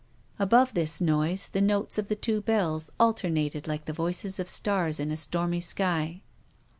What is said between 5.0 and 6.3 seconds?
a stormy sky.